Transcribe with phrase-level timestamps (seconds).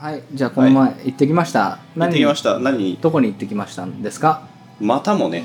[0.00, 2.58] はいじゃあこの前行ってきました、行ってきました。
[2.58, 2.96] 何？
[3.02, 4.48] どこに行ってきましたんですか？
[4.80, 5.44] またもね。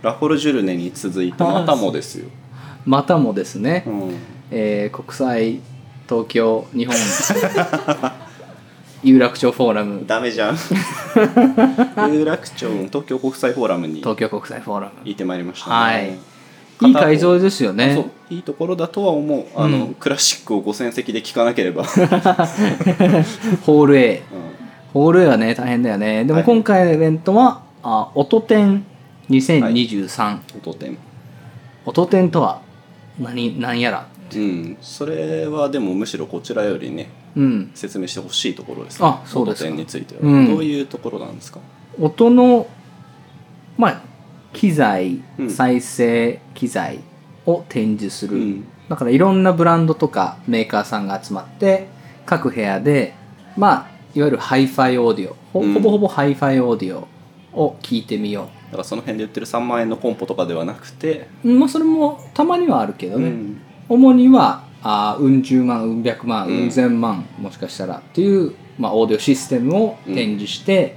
[0.00, 2.30] ラフォルジュルネに続いてまたもですよ、
[2.86, 4.14] またもですね、うん、
[4.50, 5.60] えー国際
[6.08, 6.96] 東京日本。
[9.04, 10.04] 有楽町フォーラム。
[10.06, 10.56] ダメじゃん。
[12.14, 13.96] 有楽町東京国際フォーラムに。
[13.96, 14.92] 東京国際フォーラム。
[15.04, 16.16] 行ってまいりましたはい
[16.80, 18.04] いい会場ですよね。
[18.30, 19.44] いいところだとは思う。
[19.54, 19.94] あの、うん。
[19.94, 21.84] クラシックを5000席で聴かなければ、
[23.64, 24.20] ホール A う
[24.92, 26.24] ホール A はね大変だよね。
[26.24, 26.44] でもはい。
[26.44, 28.84] 今回のイベントは「あ音展
[29.30, 30.98] 2023」ん、音展。
[31.84, 32.60] 音展とは
[33.18, 34.06] 何何やら？
[34.34, 34.76] うん。
[34.80, 37.70] それはでもむしろこちらよりねうん。
[37.74, 38.98] 説明してほしいところです。
[39.00, 39.68] あそうですか。
[39.70, 40.46] 音展については、うん。
[40.48, 41.60] どういうところなんですか？
[42.00, 42.66] 音の
[43.78, 44.00] まあ
[44.52, 45.50] 機材うん。
[45.50, 47.00] 再生機材
[47.46, 48.64] を展示する、うん。
[48.88, 51.88] だからいろんなブランドとかメーカーさんが集まって
[52.26, 53.14] 各部屋で
[53.56, 55.74] まあいわゆるハイファイオーディオほうん。
[55.74, 57.08] ほぼほぼハイファイオーディオ
[57.52, 63.60] を聞いてみよだからその辺で売ってる3万円のコンポとかではなくて、う、まあそれもたまにはあるけどね、うん。
[63.88, 66.62] 主にはあーうん十万うん百万うん。
[66.62, 70.96] うん千万もしかしたらっていう、まあ、オーディオシステムを展示して、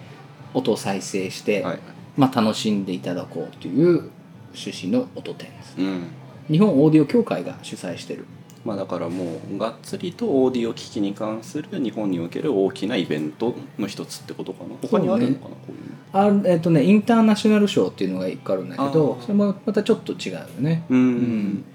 [0.53, 1.79] 音を再生して、はい
[2.17, 4.09] まあ、楽しんでいただこうという
[4.53, 6.07] 趣旨の音展ですうん。
[6.49, 8.25] 日本オーディオ協会が主催してる。
[8.63, 14.75] まあ、だからもうがっつりとオーディオ機器に関する日本における大きなイベントの一つってことかな。
[14.81, 16.45] 他にあるのかな、こういうの。
[16.47, 20.83] あえっ、とねインターナショナルショーっていうのが一個あるんだけどそれもまたちょっと違うよね。
[20.89, 21.65] うん、ん。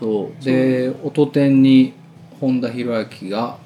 [0.00, 0.44] そう。
[0.44, 1.92] で音展に
[2.40, 3.58] 本田博明が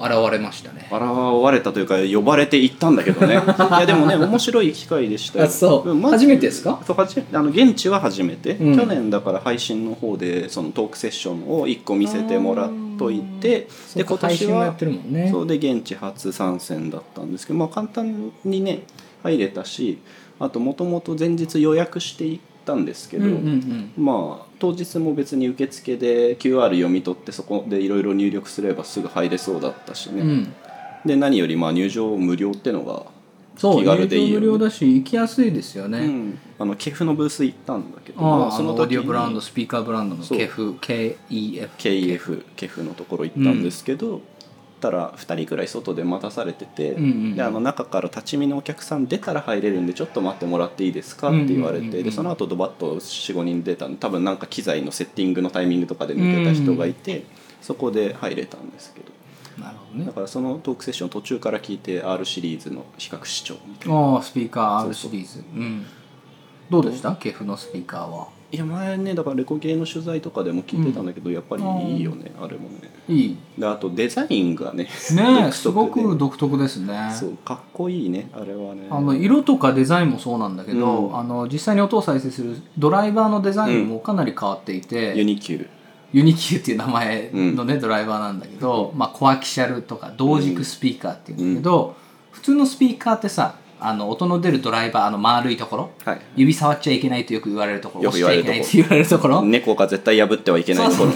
[0.00, 0.88] 現れましたね。
[0.90, 3.34] 現れたというか呼ばれて行ったんだけどね。
[3.36, 3.36] い
[3.80, 5.44] やでもね面白い機会でしたよ。
[5.44, 5.94] あそう。
[5.94, 6.80] ま初めてですか？
[6.86, 8.76] そう初めあの現地は初めて、うん。
[8.76, 15.28] 去年だから配信の方でそのトークセッションを1個見せてもらっといてで今年もやってるもんね。
[15.30, 18.80] そうで現地初参戦だったんですけど、まあ、簡単にね
[19.22, 19.98] 入れたし
[20.38, 22.40] あともともと前日予約してい
[22.72, 30.28] ったんですけど、うんうんまあ当日も別に受付で QR 読み取ってそこでいろいろ入力すればすぐ入れそうだったしね、うん。
[30.28, 30.54] うん
[31.02, 33.06] で何よりまあ入場無料ってのが
[33.56, 34.46] 気軽でいいよね。
[34.46, 40.38] 入場無料だし行きやすいですよね、うん、あのケフのブース行ったんだけどああその時オーディオブランドにスピーカーブランドのそう。
[40.38, 44.20] KF KEF KEF ケフのところ行ったんですけど、
[44.80, 51.88] たら2人くらい外で待たされてて、うんうんであの中から立ち見のお客さん出たら入れるんでちょっと待ってもらっていいですかって言われて、うん。
[51.88, 57.24] うんうんうんでその後ドバッと45人出たんで多分なんか機材のセッティングのタイミングとかで抜けた人がいて、
[57.60, 59.20] そこで入れたんですけど。
[59.60, 60.06] なるほどね。
[60.06, 63.94] だからそのトークセッション途中から聞いて R シリーズの比較視聴みたいな。
[63.94, 65.40] ああスピーカー R シリーズ。
[65.40, 65.86] うん。
[66.70, 72.90] どうでした ?KF のスピーカーはいや前ねだからレコゲーの取材とかでも聞いてたんだけど、やっぱりいいよねあれもね。
[73.08, 73.38] いい。
[73.58, 77.10] であとデザインがねねすごでく独特ですね。
[77.12, 78.88] そうかっこいいねあれはね。
[78.90, 81.18] あの色とかデザインもそうなんだけど、うん。
[81.18, 91.94] あの実際に音を再生するドライバーのデザインもかなり変わっていて、 Uni-Q。Uni-Q っていう名前のね、ドライバーなんだけど、まあ、 coaxial とか同軸スピーカーっていうんだけど、
[92.32, 95.90] 普通のスピーカーってさあの音の出るドライバーあの丸いところ？
[96.04, 96.20] はい。
[96.36, 98.10] 指触っちゃいけないとよく言われるところ。
[98.10, 99.42] 押しちゃいけないって言われるところ？
[99.42, 101.12] 猫が絶対破ってはいけないところ。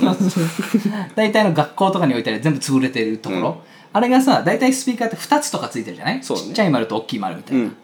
[1.15, 3.55] 大体の学校とかに置いたら全部潰れてるところ、うん。
[3.93, 6.23] あれがさ大体スピーカーって2つとかついてるじゃない、ね。
[6.23, 7.77] ちっちゃい丸と大きい丸みたいな、うん。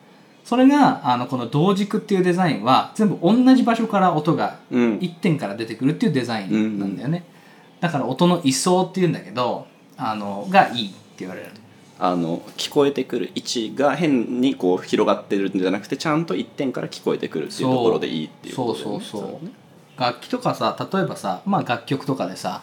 [0.44, 4.98] それがあのこの同軸っていうデザインは全部同じ場所から音がうん。
[4.98, 7.24] 1点から出てくるっていうデザインなんだよね、
[7.80, 9.66] だから音の位相っていうんだけど
[9.96, 11.48] あのがいいって言われる
[12.02, 19.04] あの聞こえてくる位置が変にこう広がってるんじゃなくてちゃんと一点から聞こえてくるっていうところでいいっていうそうことだよね。
[19.04, 19.52] そうそうれね
[19.98, 22.62] 楽器とかさ例えばさ、まあ、楽曲とかでさ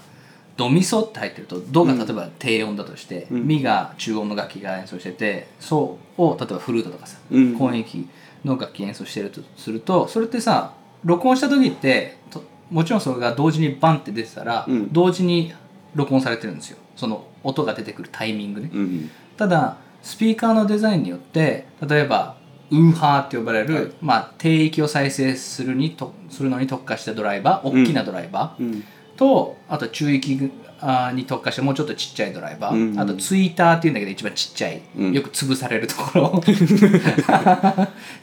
[0.58, 3.48] ドミソって入ってるとドが例えば低音だとして、うん。
[3.48, 7.58] ミが中音の楽器が演奏しててソを例えばフルートとかさ、うん。
[7.58, 8.10] 公演機
[8.44, 14.92] の楽器演奏してるとするとそれってさ録音した時ってともちろんそれが同時にバンって出てたら、うん。
[14.92, 15.54] 同時に
[15.94, 16.78] 録音されてるんですよ。
[16.96, 22.38] その音が出てくるタイミングね、うんただスピーカーのデザインによって例えば
[22.70, 23.92] ウーハーって呼ばれる、はい。
[24.02, 28.84] まあ、低域を再生するにとするのに特化したドライバー大きなドライバー、うん。
[29.16, 30.52] とあと中域
[31.14, 33.00] に特化したもうちょっとちっちゃいドライバー、うん。
[33.00, 35.14] あとツイーターっていうんだけど一番ちっちゃい、うん。
[35.14, 36.42] よく潰されるところ。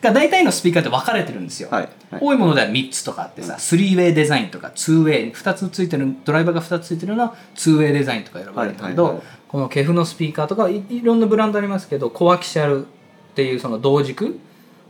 [0.01, 2.21] が大体のスピーカーって分かれてるんですよ、はいはい。
[2.21, 9.27] 多いものでは3つとかあってさ、3ウェイデザインとか 2way 2つついてるドライバーが2つついてるのは 2way デザインとか選ばれるんだけど、はいはいはい。
[9.49, 12.89] このケフのスピーカーとかいいろんなブランドありますけどコアキシャルっ
[13.35, 14.39] ていうその同軸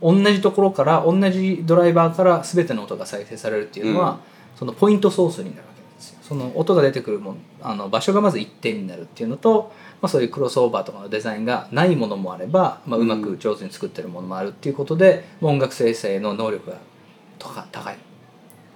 [0.01, 4.17] 同じところから同じドライバーから全ての音が再生されるっていうのは、うん。
[4.57, 5.67] そのポイントソースになる
[6.05, 16.77] ですよその音が出てくるもんあの場所がまず一点になるっていうのと、まあ、そういうクロスオーバーとかのデザインがないものもあれば、まあ、うまく上手に作ってるものもあるっていうことで、音楽生成の能力が
[17.71, 17.97] 高い。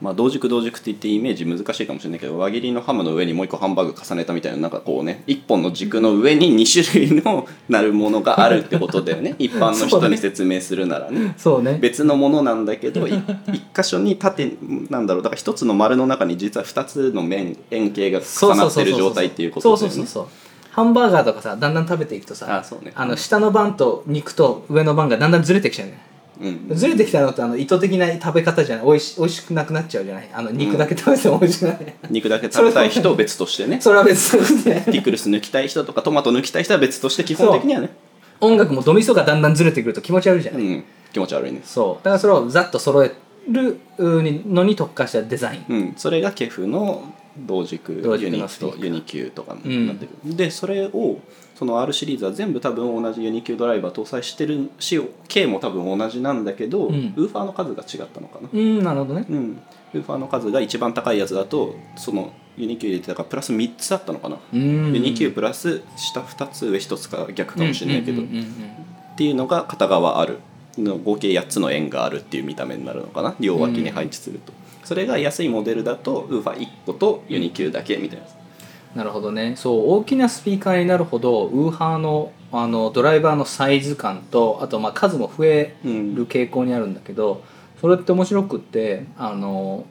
[0.01, 9.35] まあ同軸同軸って言ってイメージ難しいかもしれないけど輪切りのハムの上にもう一個ハンバーグ重ねたみたいななんかこうね一本の軸の上に2種類の なるものがあるってことだよね。
[9.39, 11.33] 一般の人に説明するならね。
[11.37, 11.77] そうね。
[11.81, 13.13] 別のものなんだけどい
[13.53, 14.53] 一箇所に縦
[14.89, 15.23] なんだろう。
[15.23, 19.79] だから一つの丸の中に実は2つの面円形が重なってる状態っていうことだよね。
[19.79, 20.25] そうそうそうそう。
[20.71, 22.93] ハンバーガーとかさだんだん食べていくとさあそうね。
[22.95, 25.99] の下の番と肉と上の番がだんだんずれてきちゃうね
[26.39, 26.75] うん。
[26.75, 28.85] ずれてきたのってあの意図的な食べ方じゃない。
[28.85, 30.29] おいしおいしくなくなっちゃうじゃない。
[30.33, 37.89] あの肉だけ食べてもおいしくない、肉だけ食べたい人を別としてね それは別としてピクルス抜きたい人とかトマト抜きたい人は別として基本的にはね。
[38.41, 40.83] 音楽もドミソがだんだんずれてくると気持ち悪いじゃない、うん。
[41.11, 41.61] 気持ち悪いね。
[41.65, 42.05] そう。
[42.05, 43.11] だからそれをざっと揃え
[43.49, 45.65] るのに特化したデザイン。
[45.67, 47.03] うん、それがケフの
[47.37, 51.19] 同軸同ユニスピーカーとユニキューとかになってくる、でそれを
[51.59, 54.97] その R シリーズは全部多分同じ Uni-Q ドライバー搭載してるし
[55.27, 57.13] K も多分同じなんだけど、ん。
[57.17, 59.25] ウーファーの数が違ったのかな、うんなるほどね。
[59.29, 59.61] うん、
[59.93, 64.93] ウーファーの数が一番高いやつだとその Uni-Q 入れてたからプラス3つあったのかな、うん。
[64.93, 68.25] Uni-Q プラス下2つ上1つか逆かもしれないけど、っ
[69.17, 70.39] ていうのが片側ある
[70.77, 73.35] の合計8つの円があるっていう見た目になるのかな。
[73.41, 74.53] 両脇に配置すると、
[74.85, 78.25] それが安いモデルだとウーファー1個と Uni-Q だけみたいな、
[78.95, 79.55] なるほどね。
[79.55, 87.43] そう大きなスピーカーになるほどウーハーのあのドライバーのサイズ感とあとまあ数も増える傾向にあるんだけど、
[87.79, 89.85] それって面白くってあの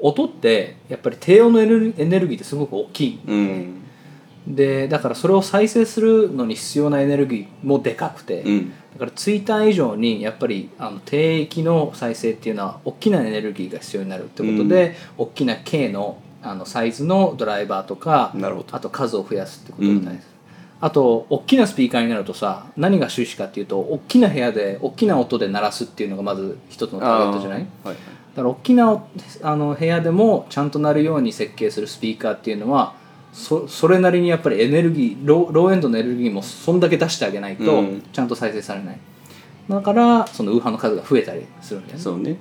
[0.00, 1.74] 音ってやっぱり低音のエネ
[2.20, 3.20] ルギーってすごく大きい。
[3.26, 3.80] うん。
[4.46, 8.72] でだからそれを再生するのに必要なエネルギーもでかくて、うん。
[8.92, 18.34] だからツイッター以上にやっぱりあの低域の再生っていうのは大きなエネルギーが必要になるってことで、大きな K のあのサイズのドライバーとか
[18.70, 20.20] あと数を増やすってことが大事、
[20.80, 27.66] あと大きなスピーカーになるとさ何が趣旨かっていうと大きな部屋で大きな音で鳴らすっていうのがまず一つのターゲットじゃない？
[27.82, 27.96] はい
[28.34, 29.04] だから大きな
[29.42, 32.94] あの部屋でもちゃんと鳴るように設計するスピーカーっていうのは
[33.32, 38.02] そそれなりにやっぱりエネルギーローローエンドのエネルギーもそんだけ出してあげないとうん。
[38.12, 38.98] ちゃんと再生されない、
[39.68, 42.02] だからそのウーハーの数が増えたりするんだよね。
[42.02, 42.36] そうね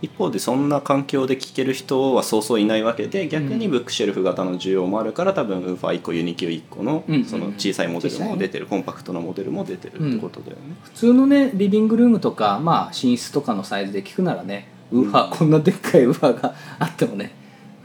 [0.00, 7.24] 一方でそんな環境で聴ける人はそうそういないわけで逆にブックシェルフ型の需要もあるから多分ウーファー1個ユニキュー1個のうん。
[7.24, 17.34] その小さいモデルも出てるコンパクトなモデルも出てるってことだよね、普通のねリビングルームとか、まあ、寝室とかのサイズで聞くならねウーハー、こんなでっかいウーハーがあってもね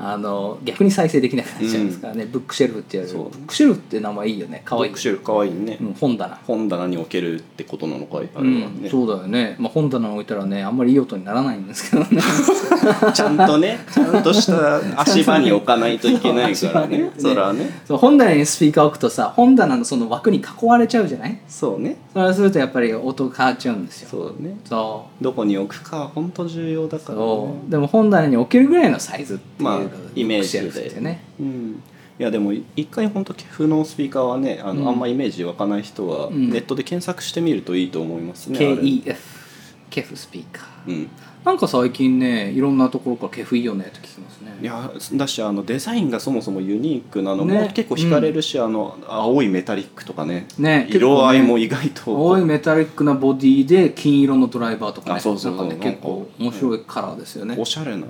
[0.05, 3.09] あの逆に再生できなくなっちゃいますからね、ブックシェルフってやる。
[3.09, 4.61] ブックシェルフって名前いいよね。
[4.65, 6.35] かわいいブックシェルフかわいいね、うん、本棚。
[6.45, 8.29] 本棚に置けるってことなのかい？
[8.35, 12.21] あれはうん、ね、そうだよね、まあ、本棚に置いたらねあんまりいい音にならないんですけどね。
[13.13, 17.11] ちゃんとねちゃんとした 足場に置かないといけないからね。
[17.17, 17.81] そうそれはね。
[17.85, 21.39] そう本棚にスピーカー置くとさ本棚のその枠に囲われちゃうじゃない？
[21.47, 21.95] そうね。
[22.13, 24.09] そうするとやっぱり音変わっちゃうんですよ。
[24.11, 24.57] そうね。
[24.65, 25.23] そう。
[25.23, 27.23] どこに置くか本当重要だから、ね、
[27.69, 29.69] でも本棚に置けるぐらいのサイズっていう。
[29.69, 29.79] まあ
[30.15, 31.01] イメージで。
[31.01, 31.83] ねうん。
[32.19, 34.87] いやでも一回本当ケフのスピーカーはねあの、うん。
[34.89, 36.49] あんまイメージ湧かない人はん。
[36.49, 38.67] ネットで検索してみるといいと思いますね、あれ。
[38.75, 39.15] KEF
[39.89, 40.91] ケフスピーカー。
[40.91, 41.09] うん、
[41.45, 44.57] なんか最近ねいろんなところからケフいいよねって聞きますね。
[44.61, 47.71] いやだしあのデザインがそもそもユニークなのもね。
[47.73, 50.47] 結構惹かれるし、あの青いメタリックとかね。
[50.57, 52.11] ね色合いも結意外と。
[52.11, 57.55] 青いメタリックなボディで金色のドライバーとかねあそうそう結構面白いカラーですよね。
[57.59, 58.07] おしゃれな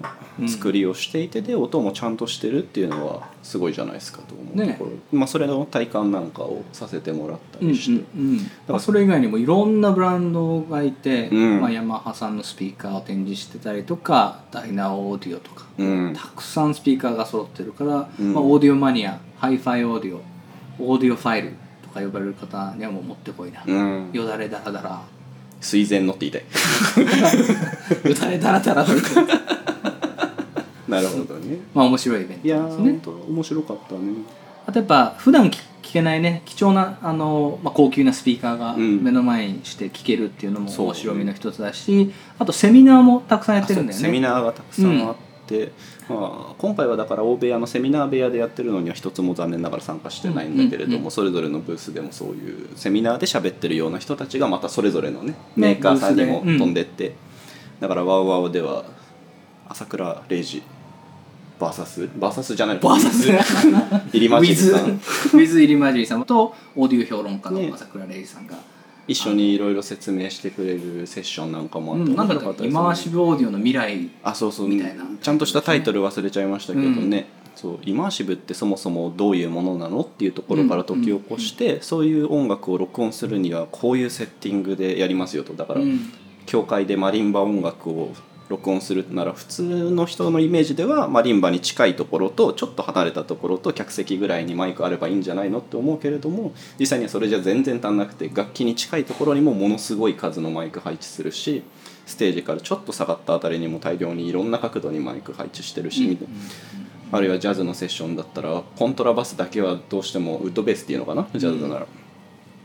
[0.48, 8.38] 作りをしていて、で音もちゃんとしてるっていうのはすごいじゃないですかと思うねところ、まあ、それの体感なんかをさせてもらったうんうんりして、うん。
[8.68, 11.62] まあそれ以外にもいろんなブランドがいて、うん。
[11.62, 16.14] まあ、ヤマハさんのスピーカーを展示してたりとかダイナオーディオとかうん。
[16.16, 18.34] たくさんスピーカーが揃ってるから、うん。
[18.34, 20.22] まあ、オーディオマニアハイファイオーディオ
[20.80, 24.10] オーディオファイルとか呼ばれる方にはもう持ってこいな、うん。
[24.12, 25.02] よだれだらだら。
[25.62, 26.44] 垂涎のって言いたい
[28.10, 28.86] よだれだらだら
[30.90, 31.58] なるほどね。
[31.74, 34.02] まあ面白いイベントいやーですね本当面白かったね。
[34.68, 39.04] あとやっぱ普段聞聞けないね貴重なあの、まあ、高級なスピーカーがうん。
[39.04, 44.06] 目の前にして聞けるっていうのも面白みの一つだし、あとセミナーもたくさんやってるんだよね。
[44.06, 45.72] セミナーがたくさんあって、
[46.10, 51.00] まあ、今回はだから大部屋のセミナー部屋でやってるのには一つも残念ながら参加してないんだけれども、うん。
[51.00, 57.14] うんうんそれぞれのブースでもそういうセミナーで喋ってるような人たちがまたそれぞれのねねメーカーさんにも飛んでって、
[57.80, 58.86] だからワウワウでは
[59.68, 60.62] 朝倉玲二
[61.64, 62.80] バーサスバーサスじゃない。
[62.80, 63.30] バーサス
[64.12, 67.70] 入りウまじりさんィズ入りマジリ様とオーディオ評論家ね。
[67.70, 68.58] の朝倉玲二さんが、
[69.08, 74.10] 一緒にいろいろ説明してくれるセッションなんかもあってうん、なんだっイマーシブオーディオの未来。
[74.24, 74.68] あそうそう。
[74.68, 75.06] みたいな。
[75.22, 85.54] ちゃんとしたタイトル忘れちゃいましたけどね、そうイマーシブってそもそもどういうものなのっていうところから解き起こして、そういう音楽を録音するにはこういうセッティングでやりますよと。
[85.54, 86.12] だから、うん。
[86.46, 88.12] 教会でマリンバ音楽を
[88.50, 101.64] 録音するなら普通の人のイメージではマリンバに近いところとちょっと離れたところと客席ぐらいにマイクあればいいんじゃないのって思うけれども実際にはそれじゃ全然足んなくて楽器に近いところにもものすごい数のマイク配置するし
[102.06, 106.34] ステージからちょっと下がったあたりにも大量にいろんな角度にマイク配置してるし、みたいな
[107.18, 111.88] あるいはジャズのセッションだったらコントラバスだけはどうしてもウッドベースっていうのかなジャズなら、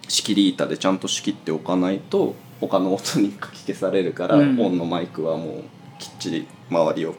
[0.08, 4.60] 仕切り板でちゃんと仕切っておかないと他の音にかき消されるから、うん。
[4.60, 5.62] オンのマイクはもう
[5.98, 7.14] きっちり周りを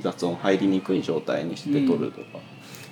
[0.00, 2.38] 雑音入りにくい状態にして撮るとか、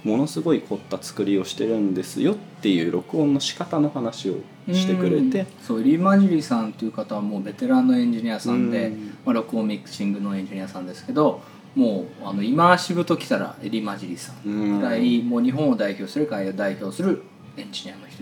[0.05, 4.37] ものすごい凝った作りをしてるんですよっていう録音の仕方の話を
[4.73, 5.47] してくれてうん。
[5.63, 9.07] そうリー・マジリーさんという方はもうベテランのエンジニアさんで、うん。
[9.25, 11.41] まあ、録音ミクシングのエンジニアさんですけど
[11.75, 14.81] もうあのイマーシブときたらエリ・マジリーさん。
[14.81, 17.23] ぐらい、もう日本を代表する海外を代表する
[17.57, 18.19] エンジニアの人。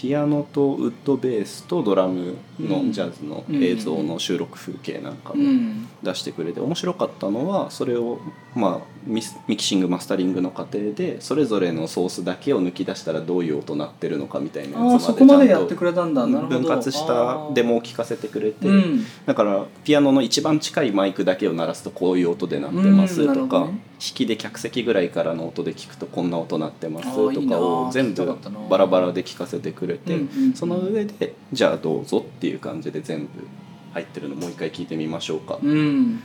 [0.00, 5.88] ピアノとウッドベースとドラムのジャズの映像の収録風景なんかもうん。
[6.04, 8.20] 出してくれて面白かったのはそれを
[8.54, 16.24] まあミスミキシングマスタリングの過程でそれぞれのソースだけを抜き出したらどういう音鳴ってるのかみたいなやつそこまでちゃんとやってくれたんだ。
[16.28, 16.60] なるほど。
[16.60, 19.04] 分割したデモを聞かせてくれて、うん。
[19.26, 28.38] だからピアノの一番近いマイクだけを鳴らすとこういう音で鳴ってますとか、きで客席ぐらいからの音で聞くとこんな音鳴ってますとかを全部
[28.70, 33.46] バラバラで聞かせてくれて、うんうんうんその上でじゃあどうぞっていう感じで全部
[33.92, 35.58] 入ってるのもう一回聞いてみましょうか。
[35.62, 36.22] うん。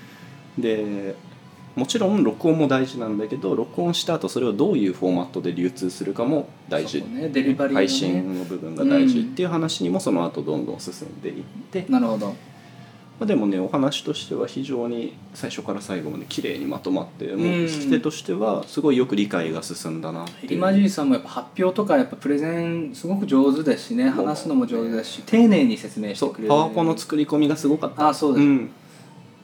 [0.57, 1.15] で
[1.75, 7.87] もちろん録音も大事なんだけど録音した後それをどういうフォーマットで流通するかも大事、ねデリバリーのね。
[7.87, 12.35] 配信の部分が大事っていう話にもその後どんどん進んでいって、なるほど
[13.19, 20.45] まあでもねお話としては非常に最初から最後まで綺麗にまとまってもう聞き手としてはすごいよく理解が進んだなっていう。
[20.45, 26.49] エリマジーさんもやっぱ発表とかやっぱプレゼンすごく上手ですしね話すのも上手だし丁寧に説明してくれる。
[26.49, 28.09] パワポの作り込みがすごかった。
[28.09, 28.71] あそうです、ん、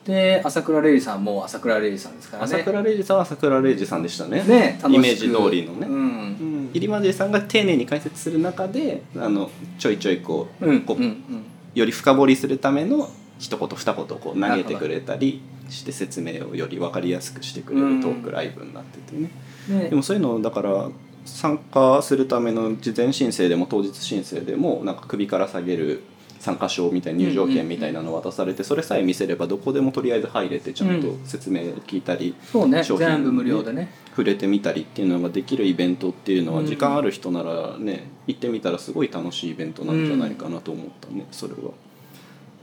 [0.04, 2.56] で朝倉玲さんも朝倉玲さんですからね。
[2.56, 4.44] 朝倉玲二さんは朝倉玲二さんでしたね。
[4.44, 5.96] ねイメージ通りのね、うん。
[5.96, 11.44] うん、入間ジさんが丁寧に解説する中であのちょいちょいこう,、うんこううんうん。
[11.76, 13.10] より深掘りするための
[13.40, 19.32] 一言二言こう投げてくれたりして説明をより分かりやすくしてくれるトークライブになっててね、
[19.70, 19.90] ね。
[19.90, 20.90] でもそういうのだから
[21.26, 26.04] 参加するための事前申請でも当日申請でもなんか首から下げる
[26.40, 32.84] 参加証みたいな入場券みたいなの渡されてそれさえ見せればどこでもとりあえず入れてちゃんと説明聞いたりそうね。
[32.84, 33.90] 商品全部無料でね。
[34.12, 41.72] 触れてみたりっていうのができるイベントっていうのはうん時間ある人ならね行ってみたらすごい楽しいイベントなんじゃないかなと思ったねそれは。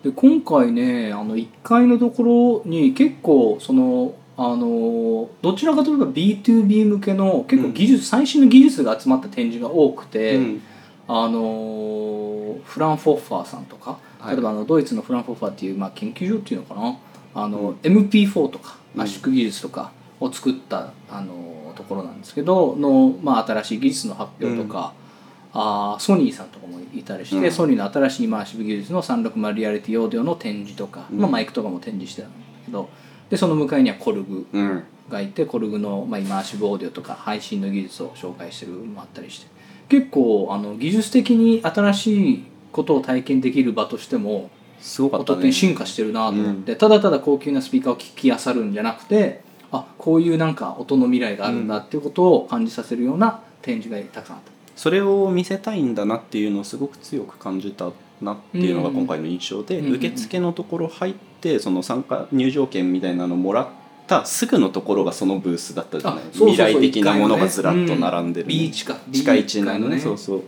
[0.06, 10.62] で今回ねあの1階のところに結構そのあのどちらかといえば B2B 向けの結構技術、最新の技術が集まった展示が多くて、うん。
[11.08, 14.34] あのフランフォッファーさんとか、はい。
[14.34, 16.98] 例えばあのドイツのフランフォッファーっていう、まあ、研究所っていうのかな
[17.34, 17.76] あの、うん。
[17.76, 19.02] MP4 とかうん。
[19.02, 24.92] 圧縮技術とかを作った、あのところなんですけどの、まあ、新しい技術の発表とか、
[25.58, 27.50] あーソニーさんとかもいたりして、うん。
[27.50, 31.18] ソニーの新しいイマーシブ技術の360リアリティオーディオの展示とか、うん。
[31.18, 32.36] まあ、マイクとかも展示してたんだ
[32.66, 32.90] けど
[33.30, 34.82] でその向かいにはコルグうん。
[35.08, 39.46] がいてコルグの、まあ、イマーシブオーディオとか配信の技術を紹介してる部分もあったりして
[39.88, 45.52] 結構あの技術的に新しいことを体験できる場としてもすごかったね。
[45.52, 49.40] 進化してるなと思って、ただただ高級なスピーカーを聞き漁るんじゃなくて
[49.72, 54.55] あこういうなんか音の未来があるんだっていうことを感じさせるような展示がたくさんあった。
[54.76, 57.90] それを見せたいんだなっていうのをすごく強く感じた
[58.20, 63.66] なっていうのが今回の印象で、うん受付のところ入ってその参加入場券みたいなのもらっ
[64.06, 66.24] たすぐのところがそのブースだったじゃない？
[66.32, 69.96] 未来的なものがずらっと並んでる、うんビーチか地下一のね。
[69.96, 69.98] ね。
[69.98, 70.42] そうそう。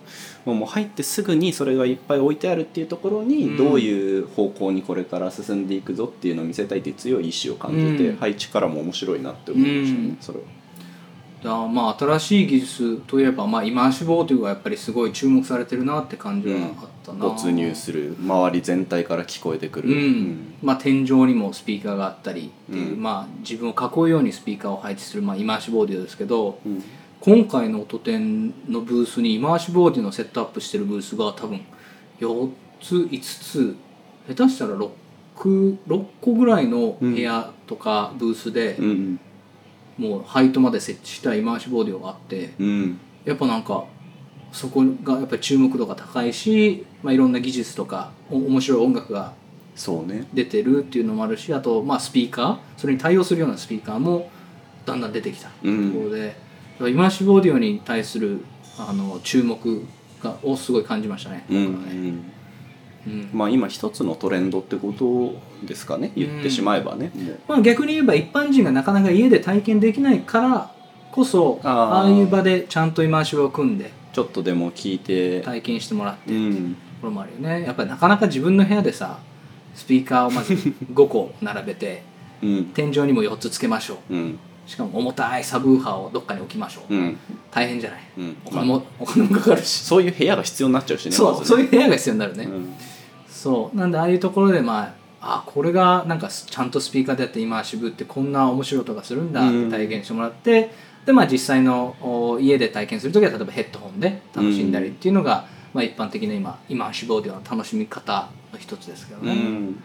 [0.55, 3.29] もう入ってすぐにそれがいっぱい置いてあるっていうところうん。
[3.29, 8.17] にどういう方向にこれから進んでいくぞっていうのを見せたいっていう強い意志を感じて、うん。
[8.17, 10.19] 配置からも面白いなって思いましたね、うん。
[10.21, 10.45] それは。
[11.43, 20.55] だまあ新しい技術といえば、まあ、イマーシブオーディオがやっぱりすごい注目されてるなって感じはあったな、没入する周り全体から聞こえてくる、うん。
[20.63, 23.03] まあ、天井にもスピーカーがあったりっていう、うん。
[23.03, 26.83] まあ、自分を囲うようにスピーカーを配置する、まあ、イマーシブオーディオですけどうん。
[27.21, 31.61] 今回の音展のブースにイマーシブオーディオのセットアップしてるブースが多分
[32.21, 33.77] 4つ5つ
[34.29, 34.89] 下手したら 6,
[35.37, 39.21] 6個ぐらいの部屋とかブースで、うん
[39.99, 43.01] もうハイトまで設置したイマーシブオーディオがあってうん。
[43.25, 43.85] やっぱなんか
[44.53, 49.35] そこがやっぱり注目度が高いし、まあ、いろんな技術とかお面白い音楽が
[50.33, 52.59] 出てるっていうのもあるしあとまあスピーカー。
[52.77, 54.31] それに対応するようなスピーカーも
[54.87, 56.35] だんだん出てきたところで、
[56.81, 58.45] イマーシブオーディオに対する
[58.79, 59.85] あの注目
[60.23, 61.45] がをすごい感じましたね。
[61.51, 61.85] うん。
[61.85, 62.33] ねうん
[63.33, 66.13] まあ今一つのトレンドってことですかね。
[66.17, 67.13] 言ってしまえばね、
[67.47, 70.73] まあ、逆に言えば一般人がなかなか家で体験できないから
[71.13, 71.71] こそあー。
[71.71, 77.63] ああいう場でちゃんとイマーシブを組んでちょっとでも聞いて、体験してもらってうん、ところもあるよね。
[77.63, 79.19] やっぱりなかなか自分の部屋でさ
[79.75, 82.03] スピーカーをまず5個並べて
[82.43, 82.65] うん。
[82.75, 84.15] 天井にも4つつけましょう。
[84.15, 84.39] うん。
[84.67, 87.19] しかも重たいサブウーハーをどっかに置きましょう、うん。
[87.51, 88.01] 大変じゃない？
[88.19, 88.37] うん。
[88.45, 89.85] お金もお金もかかるし。
[89.85, 92.75] そういう部屋が必要になっちゃうしねそう、そういう部屋が必要になるね、うん
[93.39, 93.77] そう。
[93.77, 100.71] なんでああいうところでまああこれがなんかちゃんとスピーカーでやってイマーシブってこんな面白い音がするんだって体験してもらって、
[101.07, 109.83] でまあ実際のお家で体験する時は例えばヘッドホンで楽しんだりっていうのが、まあ、一般的な今イマーシブオーディオの楽しみ方の一つですけどうね、ん。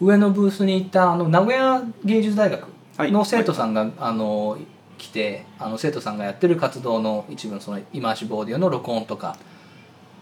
[0.00, 2.66] 上のブースに行ったあの名古屋芸術大学
[2.96, 3.12] はい。
[3.12, 4.58] の生徒さんが、あの
[4.98, 9.36] 来てあの生徒さんがやってる活動の一部のそのイマーシブオーディオの録音とか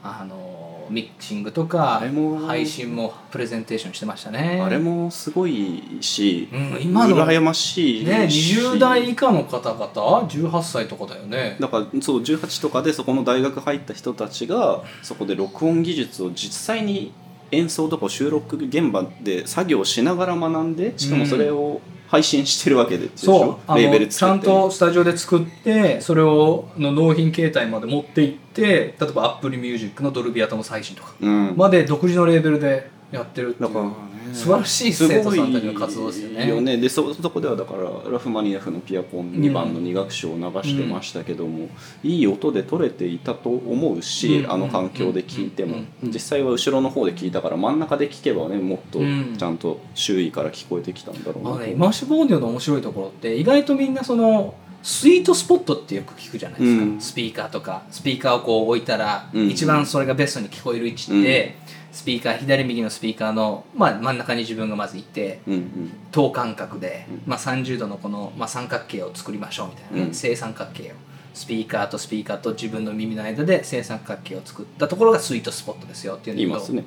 [0.02, 2.02] あのミキシングとか
[2.46, 4.60] 配信もプレゼンテーションしてましたね。
[4.64, 8.04] あれもすごいし、うん今の羨ましいし。
[8.04, 11.56] ね20代以下の方々？18歳とかだよね。
[11.60, 17.12] だからそう18とかでそこの大学入った人たちがそこで録音技術を実際に
[17.54, 23.58] 演奏とか収録現場で作業しながら学んでしかもそれを配信してるわけででしょ？
[23.66, 23.76] そう。
[23.78, 31.54] レーベルちゃんとスタジオで作ってそれをの納品形態まで持っていって例えば Apple Music のドルビアトモス配信とかうん。
[31.56, 33.74] まで独自のレーベルでやってるっていう。
[33.74, 33.92] だか
[34.32, 36.46] 素晴らしい生徒さんたちの活動ですよね。
[36.46, 41.68] すごいでそそこではだからラフマニノフのピアコン2番の2楽章を流してましたけども、
[42.02, 44.52] いい音で取れていたと思うし、うん。
[44.52, 46.12] あの環境で聞いても、うん。
[46.12, 49.36] 実際は後ろの方で聞いたから真ん中で聞けばねもっとうん。
[49.36, 54.54] ちゃんと周囲から聞こえてきたんだろうなね、イマーシブオーディオの面白いところって意外とみんなその
[54.84, 57.00] スイートスポットってよく聞くじゃないですか、うん。
[57.00, 57.84] スピーカーとか。
[57.90, 59.48] スピーカーをこう置いたら、うん。
[59.48, 61.56] 一番それがベストに聞こえる位置って、
[61.94, 65.92] スピーカー左右のスピーカーの、まあ、真ん中に自分がまずいてうんうん。
[66.10, 67.22] 等間隔で、うん。
[67.24, 70.14] まあ、30度のこの、まあ、三角形を作りましょうみたいなね、うん。
[70.14, 70.94] 正三角形を。
[71.34, 76.84] スピーカーとスピーカーと自分の耳の間で正三角形を作ったところがスイートスポットですよっていうんだけど言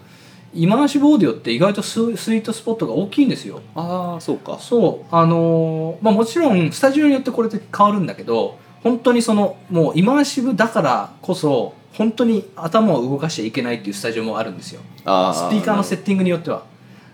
[0.53, 3.61] イマーシブオーディオって意外とススイートスポットが大きいんですよ。
[3.75, 4.57] ああそうか。
[4.59, 14.81] そうあのーまあもちろんスタジオによってこれって変わるんだけど本当にそのもうイマーシブだからこそ本当に頭を動かしちゃいけないっていうスタジオもあるんですよ。
[15.05, 16.63] あスピーカーのセッティングによっては。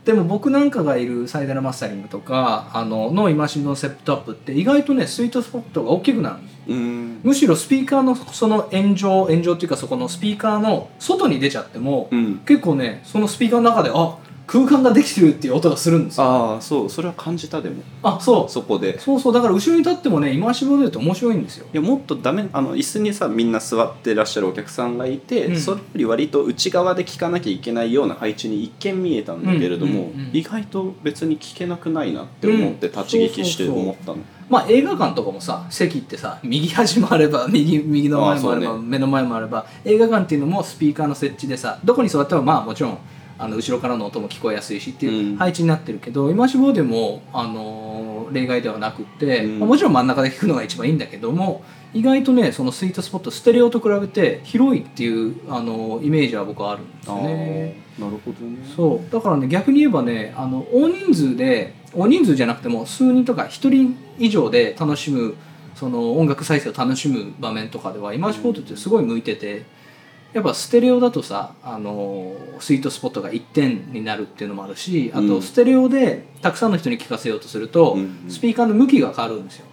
[0.03, 7.19] でも僕なんかがいるサイダルマスタリングとかあののイマーシブのセットアップって意外とねスイートスポットが大きくなるんですうん。
[7.23, 12.39] むしろスピーカーのその炎上炎上っていうかそこのスピーカーの外に出ちゃっても、うん。
[12.39, 16.23] 結構ねそのスピーカーの中であ空間ができてるっていう音がするんですよ。
[16.23, 17.81] ああそうそれは感じたでも。
[18.01, 18.49] あそう。
[18.49, 18.99] そこで。
[18.99, 21.67] そうそうだから後ろに立ってもねイマーシブ面白いんですよ。
[21.73, 25.57] いやもっとダメあの椅子にさみんな座ってらっしゃるお客さんがいて、うん。
[25.57, 33.83] それより割と内側で聞かなきゃいけないような配置に一見見えたんだけれども、うんうんうん意外と別に聞けなくないなって思ってうん立ち聞きしてそうそうそう。
[33.83, 34.17] 思ったの、
[34.49, 38.79] まあ映画館とかもさ席ってさ右端もあれば 右右の前もあればね。
[38.83, 42.97] 目の前もあれば映画館っていうのもスピーカーの設置でさどこに座ってもまあもちろん
[43.37, 45.37] あの後ろからの音も聞こえやすいしっていううん。
[45.37, 49.59] 配置になってるけど、イマーシブオーディオも、あのー例外ではなくって、うん。
[49.59, 57.75] まあもちろん真ん中で聞くのが一番いいんだけども意外とねそのスイートスポットステレオと比べて広いっていう、あのーイメージは僕はあるんですよね。
[57.99, 58.57] なるほどね。
[58.75, 59.11] そう。
[59.13, 65.35] だからね逆に言えばねあの大人数で大人数じゃなくても数人とか1人以上で楽しむ
[65.75, 69.65] その音楽再生を楽しむ場面とかではイマーシブオーディオってすごい向いてて
[70.33, 75.27] やっぱステレオだとさあのスイートスポットが1点になるっていうのもあるしあうん。
[75.27, 79.65] とステレオでたくさんの人に聞かせようとすると、スピーカーの向きが変わるんですよ。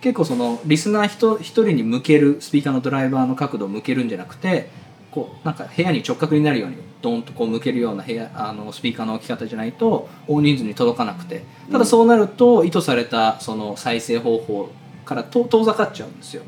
[0.00, 4.70] 結構そのリスナー一一人に向けるスピーカーのドライバーの角度を向けるんじゃなくて
[5.10, 11.44] こうなんか部屋に直角になるようにドーンとこう向けるような部屋あのスピーカーの置き方じゃないと大人数に届かなくて。
[11.70, 14.70] ただそうなると意図されたその再生方法
[15.04, 16.42] からと遠ざかっちゃうんですよ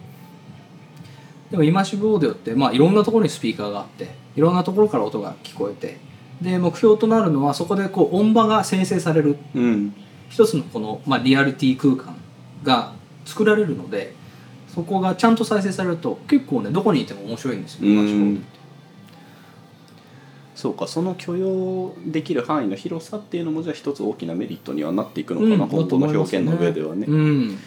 [1.53, 5.99] でもイマーシブオーディオって、まあ、いろんなところにスピーカーがあっていろんなところから音が聞こえて
[6.41, 9.37] で目標となるのはそこでこう音場が生成される。
[9.55, 9.95] うん。
[10.29, 12.17] 一つのこの、まあ、リアリティ空間
[12.65, 12.95] が
[13.27, 14.15] 作られるので
[14.67, 18.41] そこがちゃんと再生されると結構ねどこにいても面白いんですよ、
[20.55, 27.59] そうかその許容できる範囲の広さっていうのもじゃあ一つ大きなメリットにはなっていくのかな、うん本当の表現の上ではね、うん。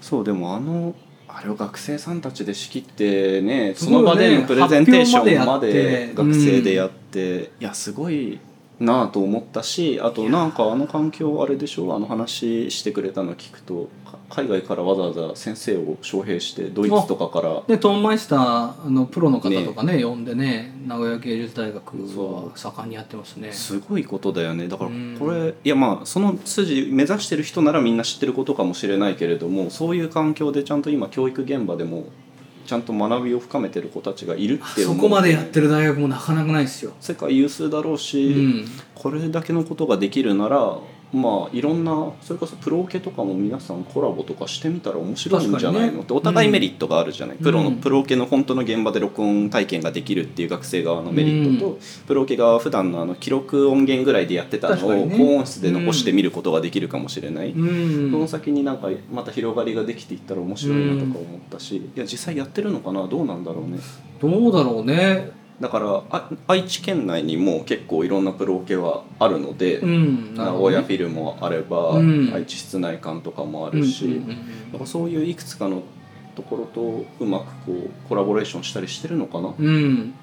[0.00, 0.96] そうでもあの
[1.38, 8.40] あれを学生さんたちで仕切ってねその場でのプレゼンテーションまで学生でやって、いやすごい
[8.80, 11.94] なあと思ったしあとなんかあの環境あれでしょ？
[11.94, 17.62] あの話してくれたの聞くとか海外からわざわざ先生を招聘してドイツとかから。
[17.66, 23.50] でトーンマイスターのプロの方とかね呼んでね名古屋芸術大学は盛んにやってますね。
[23.52, 24.68] すごいことだよね。
[24.68, 25.16] だからうん。
[25.18, 32.04] これいやまあその筋目指してる人ならみんな知ってることかもしれないけれどもそういう環境でちゃんと今教育現場でも
[32.68, 36.92] ちゃんと学びを深めてる子たちがいるってそこまでやってる大学もなかなかないですよ。
[37.00, 38.68] 世界有数だろううし、ん。
[38.94, 40.76] これだけのことができるなら
[41.10, 58.10] まあいろんなそれこそプロオケとかも皆さんコラボとかしてみたら面白いんじゃないの、ってお互いメリットがあるじゃない、プロのうんプロオケの本当の現場で録音体験ができるっていう学生側のメリットと、うプロオケが普段のあの記録音源ぐらいでやってたのを高音質で残して見ることができるかもしれない、うん。
[58.10, 63.06] その先になんかまた広がりができていったら面白いなとか思ったし、いや実際やってるのかな？
[63.06, 63.78] どうなんだろうね。
[64.20, 72.32] どうだろうねだからあ愛知県内にも結構いろんなプロオケはあるので、うん名古屋フィルもあれば、うん。
[72.32, 75.82] 愛知室内館とかもあうんるし、うんそういういくつかの
[76.36, 79.66] ところとうまくこうコラボレーションしたりしてるのかな、うん。
[79.66, 80.14] うん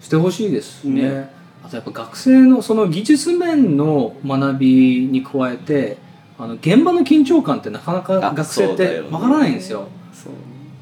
[0.00, 1.02] してほしいですね。
[1.02, 1.30] ね。
[1.64, 5.96] あとやっぱ学生のその技術面の学びに加えて
[6.38, 9.88] あの現場の緊張感ってなかなかあ学生ってわからないんですよ。
[10.12, 10.32] そう。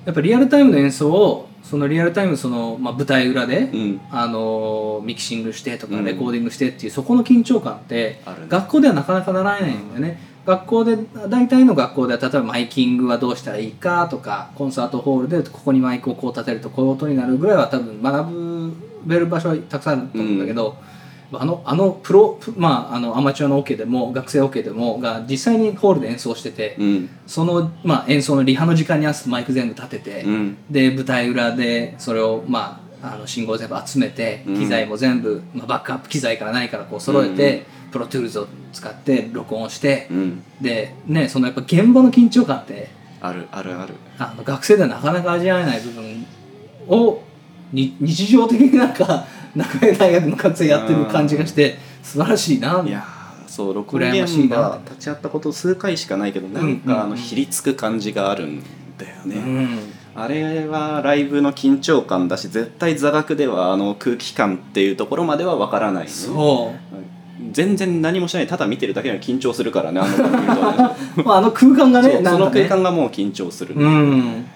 [0.05, 4.01] やっぱリアルタイムの演奏をそのリアルタイムその、まあ、舞台裏で、うん。
[4.11, 6.05] あのミキシングしてとかうん。
[6.05, 10.98] レコーディングしてっていう、そこの緊張感って学校ではなかなかならないんだよね、学校で
[11.29, 20.77] 大体の学校では例えばマイキングはどうしたらいいかとかコンサートホールでここにマイクをこう立てるとこういう音になるぐらいは多分学べる場所はたくさんあると思うんだけど、
[21.35, 27.09] あのあのプロプまああのアマチュアのオケでも学生オケでもが実際にホールで演奏してて、うん。
[27.27, 30.57] その、まあ、演奏のリハの時間に合わせてマイク全部立てて、うん。
[30.71, 34.59] で舞台裏でそれをまああの信号を全部集めてうん。
[34.59, 40.42] 機材も全部、まあ、バックアップ機材から何からこう揃えて、 Pro Tools を使って録音して、うん。
[40.61, 42.90] でねそのやっぱ現場の緊張感って
[43.21, 43.95] あるあるある。
[44.18, 46.27] あの学生ではなかなか味わえない部分
[46.88, 47.23] を
[47.73, 52.82] に日常的になんか中江大学の学生やってる感じがして素晴らしいな。
[52.86, 54.70] いやーそう録音羨ましいな。
[54.70, 56.80] 現場立ち会ったこと数回しかないけどなんうんうんうん。
[56.80, 58.62] かあのひりつく感じがあるん
[58.96, 59.78] だよね、うん。
[60.14, 66.10] あれはライブの緊張感だし絶対座学ではあの空気感っていうところまではわからないね。
[66.10, 66.96] そう。
[67.50, 68.46] 全然何もしない。
[68.46, 74.46] ただ見てるだけでも緊張するからねあの まあ、あの空間がねそうその空間がもう緊張する、うん。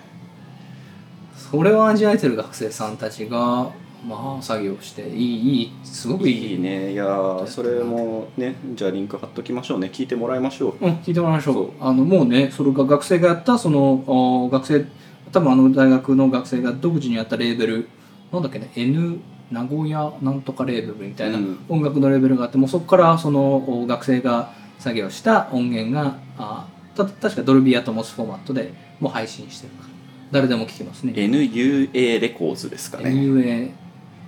[1.51, 3.69] それを味わえてる学生さんたちが
[4.07, 6.53] まあ作業していいいいすごくいい。
[6.53, 6.93] いいね。
[6.93, 9.91] いやーそれもねじゃあリンク貼っときましょうね。
[9.93, 10.85] 聞いてもらいましょう。
[10.85, 11.71] うん、聞いてもらいましょう。
[11.81, 14.87] あのもうねそれが学生がやったそのお学生
[15.33, 17.89] 多分あの大学の学生が独自にやったレーベル
[18.33, 19.19] なんだっけね N
[19.51, 21.59] 名古屋なんとかレーベルみたいなうん。
[21.69, 29.91] 音楽のレーベルがあって、もうそこからそのお学生が作業した音源があた確か Dolby Atmos フォーマットでもう配信してるから。
[30.33, 31.13] 誰でも聴けますね。
[31.13, 33.11] NUA レコーズですかね。
[33.11, 33.71] NUA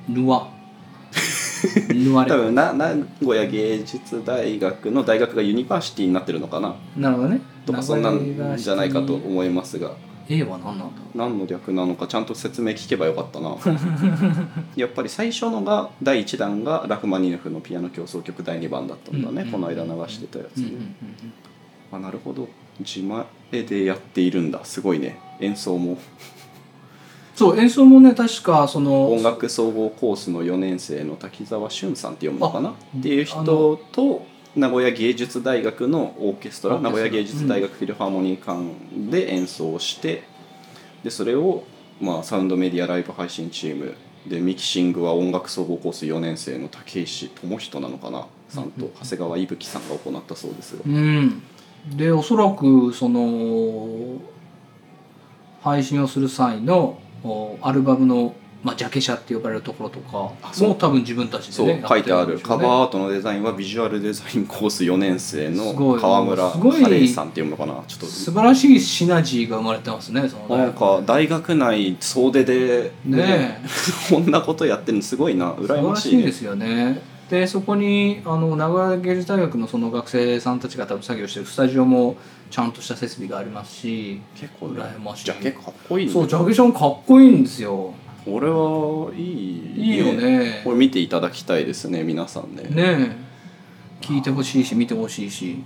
[0.08, 0.48] ヌア
[1.94, 6.74] ヌアレ多分な名古屋芸術大学の大学が University になってるのかな？
[6.96, 7.40] なるほどね。
[7.66, 9.92] とかそんなんじゃないかと思いますが。
[10.30, 13.56] A は何なんだ何の略なのかちゃんと説明聞けばよかったな。
[14.76, 20.88] やっぱり最初のが第1弾がラフマニノフのピアノ協奏曲第2番だったんだね、うんこの間流してたやつね、うんうんうん
[21.90, 22.48] あなるほど。
[22.80, 24.62] 自前でやっているんだ。
[24.64, 25.18] すごいね。
[25.40, 25.96] 演奏も
[27.38, 32.70] そう演奏もね確かその音楽総合コースの4年生の滝沢俊さんって読むのかな？
[32.70, 40.24] あっていう人と名古屋芸術大学のオーケストラ名古屋芸術大学フィルハーモニー館で演奏して、
[41.04, 41.62] でそれを、
[42.00, 43.94] まあ、サウンドメディアライブ配信チーム
[44.26, 48.26] でミキシングは音楽総合コース4年生の竹石智人なのかな？
[48.48, 51.40] さんと長谷川伊吹さんが行ったそうですが、うん。
[51.94, 54.18] でおそらくその
[55.62, 57.07] 配信をする際のお
[57.62, 60.68] アルバムの、まあ、ジャケ写って呼ばれるところとかあそう。
[60.70, 61.84] も多分自分たちそうでね。
[61.88, 66.82] 書いてあるカバーアートのデザインはビジュアルデザインコース4年生の川村すごい。
[66.82, 67.82] カレイさんっていうのかな。
[67.86, 68.06] ちょっと。
[68.06, 73.62] 素晴らしいシナジーが生まれてますねそのなんか大学内総出でね
[74.10, 75.54] こんなことやってるのすごいな。
[75.56, 82.16] 素晴ら羨ましい,、ね、しいですよねでそこにあの名古屋芸術大学のその学生さんたちが多分作業してるスタジオも
[82.50, 85.24] ちゃんとした設備がありますし結構ね羨ましい。
[85.26, 86.12] ジャケかっこいいね。
[86.12, 87.94] そうジャケションかっこいいんですよ。
[88.26, 90.62] 俺はいいいいよね。
[90.64, 92.62] これ見ていただきたいですね皆さんね。
[92.62, 93.16] ねえ。
[94.00, 95.62] 聞いてほしいし見てほしいし。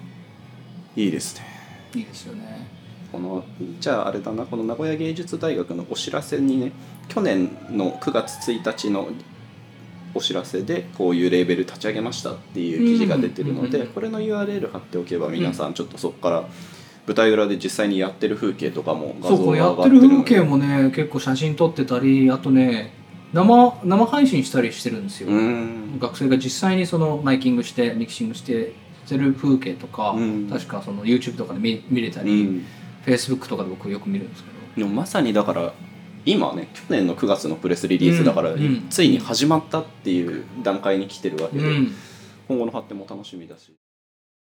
[0.97, 1.47] いいですね。
[1.95, 2.67] いいですよね。
[3.13, 3.45] この
[3.79, 6.73] じゃああれだなこの名古屋芸術大学のお知らせにね
[7.09, 9.09] 去年の9月1日の
[10.15, 16.45] お知らせでこういうレーベル立ち上げましたっていう記事が出てるので、うんこれの URL 貼っておけば皆さんちょっとそこから
[17.07, 22.93] 舞台裏で実際にやってる風景とかも画像そうこれやが上がってるってる風景もね結構写真撮ってたりあとね
[23.33, 25.99] 生生配信したりしてるんですよ、うん。
[25.99, 28.75] 学生が実際にそのマイキングしてミキシングして
[29.07, 30.49] してる風景とか、うん。
[30.49, 32.67] 確かその YouTube とかで見見れたうり、ん。
[33.07, 34.57] Facebook とかで僕よく見るんですけど。
[34.77, 35.73] でもまさにだから
[36.25, 41.95] 今ね去年の9月のプレスリリースだから、うんうんついに始まったっていう段階に来てるわけで、うん
[42.49, 43.73] 今後の発展も楽しみだし。